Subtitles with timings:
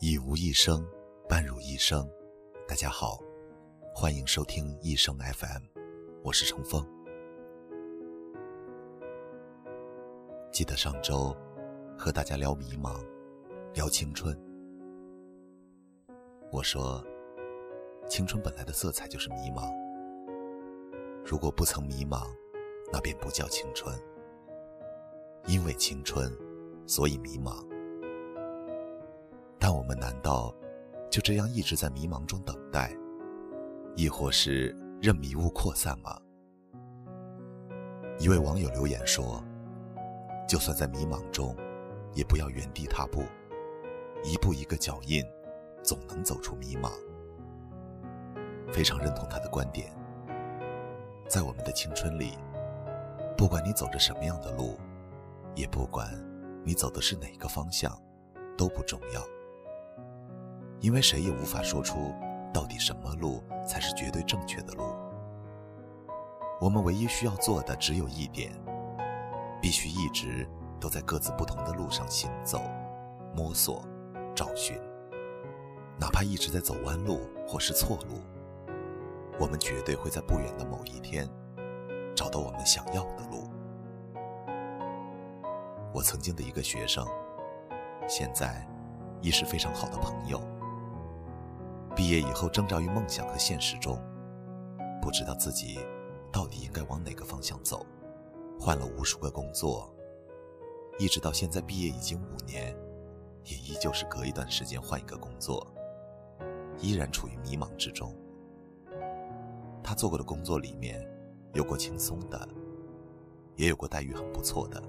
[0.00, 0.86] 一无一生，
[1.28, 2.08] 伴汝一生。
[2.68, 3.18] 大家好，
[3.92, 5.62] 欢迎收听一生 FM，
[6.22, 6.86] 我是程峰。
[10.52, 11.36] 记得上周
[11.96, 13.04] 和大家聊迷茫，
[13.74, 14.40] 聊青春。
[16.52, 17.04] 我说，
[18.08, 19.68] 青春本来的色彩就是迷茫。
[21.24, 22.28] 如果不曾迷茫，
[22.92, 23.92] 那便不叫青春。
[25.48, 26.32] 因为青春，
[26.86, 27.66] 所以迷茫。
[29.58, 30.54] 但我们难道
[31.10, 32.90] 就这样一直在迷茫中等待，
[33.96, 36.18] 亦或是任迷雾扩散吗？
[38.18, 39.42] 一位网友留言说
[40.48, 41.56] ：“就算在迷茫中，
[42.14, 43.24] 也不要原地踏步，
[44.24, 45.24] 一步一个脚印，
[45.82, 46.90] 总能走出迷茫。”
[48.72, 49.90] 非常认同他的观点。
[51.28, 52.36] 在我们的青春里，
[53.36, 54.78] 不管你走着什么样的路，
[55.54, 56.12] 也不管
[56.64, 57.96] 你走的是哪个方向，
[58.56, 59.22] 都不重要。
[60.80, 62.14] 因为谁也无法说出
[62.52, 64.84] 到底什么路才是绝对正确的路。
[66.60, 68.52] 我们唯一需要做的只有一点：
[69.60, 70.48] 必须一直
[70.80, 72.62] 都在各自不同的路上行走、
[73.34, 73.84] 摸索、
[74.34, 74.76] 找寻。
[76.00, 78.20] 哪怕一直在走弯路或是错路，
[79.38, 81.28] 我们绝对会在不远的某一天
[82.14, 83.50] 找到我们想要的路。
[85.92, 87.04] 我曾经的一个学生，
[88.06, 88.64] 现在
[89.20, 90.40] 亦是非常好的朋友。
[91.98, 94.00] 毕业以后，挣扎于梦想和现实中，
[95.02, 95.80] 不知道自己
[96.32, 97.84] 到底应该往哪个方向走，
[98.56, 99.92] 换了无数个工作，
[100.96, 102.72] 一直到现在毕业已经五年，
[103.42, 105.66] 也依旧是隔一段时间换一个工作，
[106.78, 108.14] 依然处于迷茫之中。
[109.82, 111.04] 他做过的工作里面，
[111.52, 112.48] 有过轻松的，
[113.56, 114.80] 也有过待遇很不错的，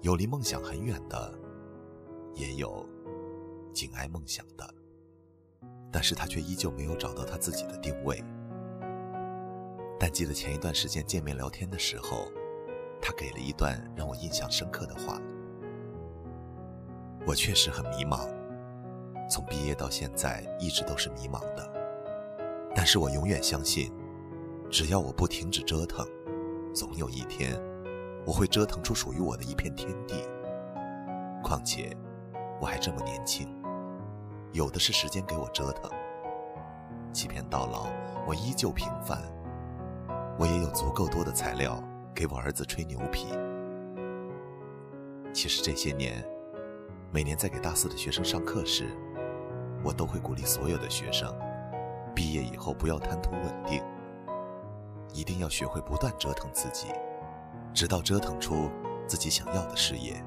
[0.00, 1.30] 有离梦想很远的，
[2.34, 2.88] 也有
[3.74, 4.66] 紧挨梦想的。
[5.90, 8.22] 但是他却依旧没有找到他自己的定位。
[9.98, 12.30] 但记得前一段时间见面聊天的时候，
[13.00, 15.20] 他给了一段让我印象深刻的话
[17.26, 18.28] ：“我确实很迷茫，
[19.28, 21.68] 从毕业到现在一直都是迷茫的。
[22.74, 23.92] 但是我永远相信，
[24.70, 26.06] 只要我不停止折腾，
[26.72, 27.60] 总有一天，
[28.24, 30.22] 我会折腾出属于我的一片天地。
[31.42, 31.96] 况且，
[32.60, 33.52] 我还这么年轻。”
[34.52, 35.90] 有的是时间给我折腾，
[37.12, 37.88] 即便到老，
[38.26, 39.20] 我依旧平凡。
[40.38, 41.82] 我也有足够多的材料
[42.14, 43.26] 给我儿子吹牛皮。
[45.32, 46.24] 其实这些年，
[47.12, 48.86] 每年在给大四的学生上课时，
[49.84, 51.34] 我都会鼓励所有的学生，
[52.14, 53.82] 毕业以后不要贪图稳定，
[55.12, 56.86] 一定要学会不断折腾自己，
[57.74, 58.70] 直到折腾出
[59.06, 60.24] 自己想要的事业。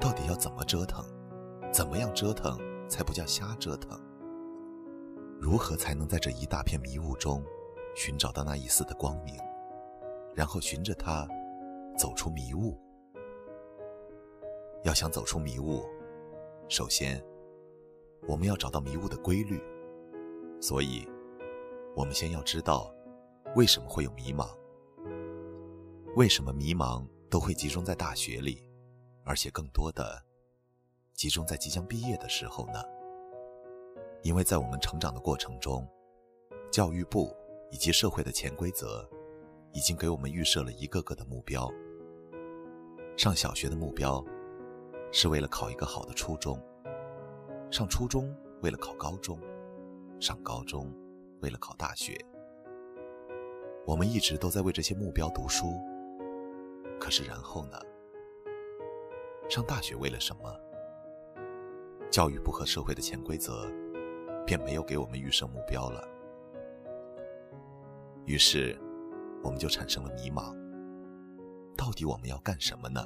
[0.00, 1.04] 到底要怎么折腾？
[1.74, 2.56] 怎么样折腾
[2.88, 4.00] 才不叫瞎折腾？
[5.40, 7.44] 如何才能在这一大片迷雾中
[7.96, 9.36] 寻找到那一丝的光明，
[10.36, 11.26] 然后循着它
[11.98, 12.80] 走出迷雾？
[14.84, 15.84] 要想走出迷雾，
[16.68, 17.20] 首先
[18.28, 19.60] 我们要找到迷雾的规律。
[20.60, 21.04] 所以，
[21.96, 22.94] 我们先要知道
[23.56, 24.48] 为什么会有迷茫，
[26.14, 28.62] 为什么迷茫都会集中在大学里，
[29.24, 30.24] 而且更多的。
[31.14, 32.82] 集中在即将毕业的时候呢？
[34.22, 35.88] 因为在我们成长的过程中，
[36.72, 37.32] 教育部
[37.70, 39.08] 以及社会的潜规则，
[39.72, 41.70] 已经给我们预设了一个个的目标。
[43.16, 44.24] 上小学的目标，
[45.12, 46.58] 是为了考一个好的初中；
[47.70, 49.38] 上初中为了考高中；
[50.18, 50.92] 上高中
[51.42, 52.18] 为了考大学。
[53.86, 55.80] 我们一直都在为这些目标读书。
[56.98, 57.78] 可是然后呢？
[59.48, 60.52] 上大学为了什么？
[62.14, 63.68] 教育部和社会的潜规则，
[64.46, 66.00] 便没有给我们预设目标了。
[68.24, 68.78] 于是，
[69.42, 70.54] 我们就产生了迷茫。
[71.76, 73.04] 到底我们要干什么呢？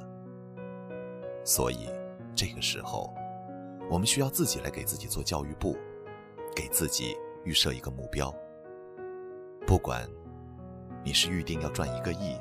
[1.43, 1.89] 所以，
[2.35, 3.11] 这个时候，
[3.89, 5.75] 我们需要自己来给自己做教育部，
[6.55, 8.31] 给自己预设一个目标。
[9.65, 10.07] 不管
[11.03, 12.37] 你是预定要赚一个亿，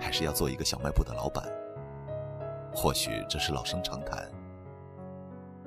[0.00, 1.46] 还是要做一个小卖部的老板，
[2.74, 4.26] 或许这是老生常谈。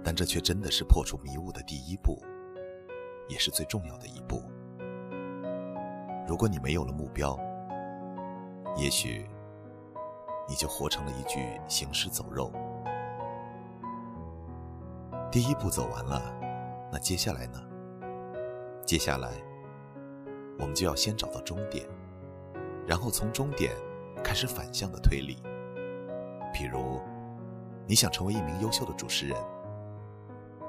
[0.04, 2.22] 但这却真的是破除迷雾的第一步，
[3.28, 4.42] 也是最重要的一步。
[6.28, 7.40] 如果你没有了目标，
[8.75, 9.30] 也许
[10.48, 12.51] 你就活成了一具行尸走肉。
[15.31, 16.22] 第一步走完了，
[16.92, 17.60] 那接下来呢？
[18.86, 19.31] 接下来，
[20.57, 21.88] 我们就要先找到终点，
[22.88, 23.75] 然后从终点
[24.24, 25.42] 开始反向的推理。
[26.54, 27.00] 比如。
[27.88, 29.36] 你想成为一名优秀的主持人，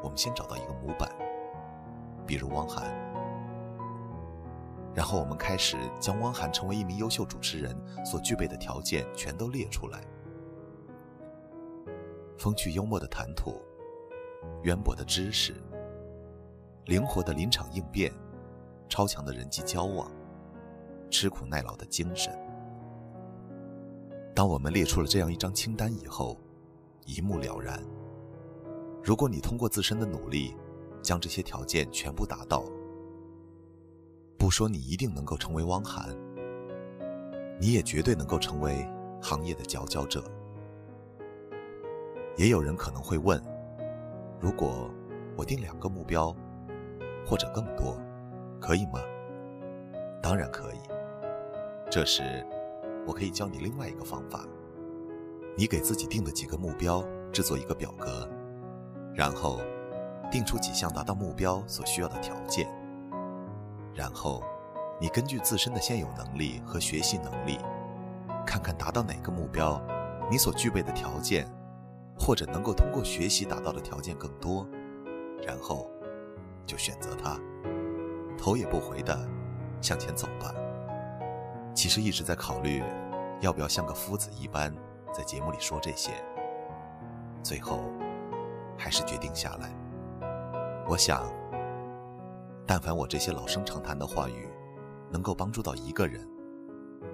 [0.02, 1.10] 我们先找到一个模板，
[2.26, 2.90] 比如汪涵，
[4.94, 10.00] 然后我们开始将汪涵成为一名优秀主持人所具备的条件全都列出来：
[12.38, 13.60] 风趣幽默的谈吐，
[14.62, 15.54] 渊博的知识，
[16.86, 18.12] 灵活的临场应变，
[18.88, 20.10] 超强的人际交往，
[21.10, 22.32] 吃苦耐劳的精神。
[24.34, 26.38] 当我们列出了这样一张清单以后，
[27.04, 27.82] 一目了然。
[29.02, 30.54] 如果你通过自身的努力，
[31.02, 32.64] 将这些条件全部达到，
[34.36, 36.14] 不说你一定能够成为汪涵，
[37.58, 38.86] 你也绝对能够成为
[39.22, 40.22] 行业的佼佼者。
[42.36, 43.42] 也有人可能会问：
[44.38, 44.90] 如果
[45.36, 46.34] 我定两个目标，
[47.26, 47.98] 或者更多，
[48.60, 49.00] 可以吗？
[50.22, 50.78] 当然可以。
[51.90, 52.46] 这时，
[53.06, 54.46] 我可以教你另外一个方法。
[55.56, 57.02] 你给自己定的几个目标
[57.32, 58.28] 制作一个表格，
[59.20, 59.60] 然后
[60.30, 62.66] 定出几项达到目标所需要的条件，
[63.92, 64.42] 然后
[64.98, 67.58] 你根据自身的现有能力和学习能力，
[68.46, 69.78] 看看达到哪个目标，
[70.30, 71.46] 你所具备的条件
[72.18, 74.66] 或者能够通过学习达到的条件更多，
[75.46, 75.90] 然后
[76.64, 77.38] 就选择它，
[78.38, 79.28] 头也不回的
[79.82, 80.50] 向前走吧。
[81.74, 82.82] 其实一直在考虑，
[83.42, 84.74] 要不要像个夫子一般。
[85.12, 86.12] 在节目里说这些，
[87.42, 87.80] 最后
[88.80, 89.70] 还是决定下来。
[90.88, 91.30] 我想，
[92.66, 94.48] 但凡我这些老生常谈的话语
[95.10, 96.26] 能够帮助到一个人，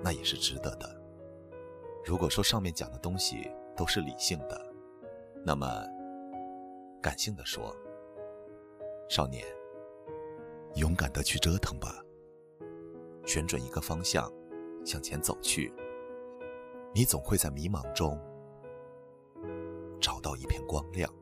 [0.01, 0.89] 那也是值得的。
[2.05, 4.73] 如果说上面讲的东西都是理性的，
[5.45, 5.67] 那么
[7.03, 7.75] 感性的说，
[9.09, 9.45] 少年，
[10.77, 12.01] 勇敢的去折腾吧，
[13.27, 14.33] 选准一个方向，
[14.85, 15.75] 向前走去。
[16.95, 18.17] 你总会在迷茫中
[20.01, 21.13] 找到一片光亮。